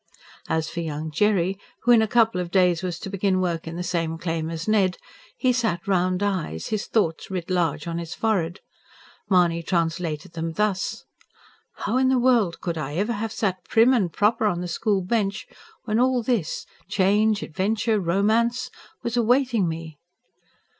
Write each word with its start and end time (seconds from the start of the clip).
As 0.49 0.67
for 0.67 0.79
young 0.79 1.11
Jerry, 1.11 1.59
who 1.83 1.91
in 1.91 2.01
a 2.01 2.07
couple 2.07 2.41
of 2.41 2.49
days 2.49 2.81
was 2.81 2.97
to 2.97 3.09
begin 3.11 3.39
work 3.39 3.67
in 3.67 3.75
the 3.75 3.83
same 3.83 4.17
claim 4.17 4.49
as 4.49 4.67
Ned, 4.67 4.97
he 5.37 5.53
sat 5.53 5.87
round 5.87 6.23
eyed, 6.23 6.63
his 6.63 6.87
thoughts 6.87 7.29
writ 7.29 7.51
large 7.51 7.85
on 7.85 7.99
his 7.99 8.15
forehead. 8.15 8.61
Mahony 9.29 9.61
translated 9.61 10.33
them 10.33 10.53
thus: 10.53 11.05
how 11.85 11.97
in 11.97 12.09
the 12.09 12.17
world 12.17 12.55
I 12.55 12.59
could 12.63 12.77
ever 12.79 13.13
have 13.13 13.31
sat 13.31 13.63
prim 13.65 13.93
and 13.93 14.11
proper 14.11 14.47
on 14.47 14.61
the 14.61 14.67
school 14.67 15.03
bench, 15.03 15.45
when 15.83 15.99
all 15.99 16.23
this 16.23 16.65
change, 16.87 17.43
adventure, 17.43 17.99
romance 17.99 18.71
was 19.03 19.15
awaiting 19.15 19.67
me? 19.69 19.99